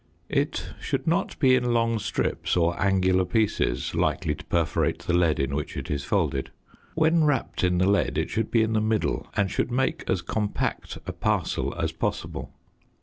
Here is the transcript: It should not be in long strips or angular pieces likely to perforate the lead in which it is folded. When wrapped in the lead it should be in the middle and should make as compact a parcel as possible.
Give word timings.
It 0.29 0.69
should 0.81 1.05
not 1.05 1.37
be 1.37 1.53
in 1.53 1.75
long 1.75 1.99
strips 1.99 2.57
or 2.57 2.75
angular 2.81 3.23
pieces 3.23 3.93
likely 3.93 4.33
to 4.33 4.43
perforate 4.45 4.97
the 5.03 5.13
lead 5.13 5.39
in 5.39 5.53
which 5.53 5.77
it 5.77 5.91
is 5.91 6.03
folded. 6.03 6.49
When 6.95 7.23
wrapped 7.23 7.63
in 7.63 7.77
the 7.77 7.87
lead 7.87 8.17
it 8.17 8.31
should 8.31 8.49
be 8.49 8.63
in 8.63 8.73
the 8.73 8.81
middle 8.81 9.27
and 9.37 9.51
should 9.51 9.69
make 9.71 10.03
as 10.09 10.23
compact 10.23 10.97
a 11.05 11.11
parcel 11.13 11.75
as 11.77 11.91
possible. 11.91 12.51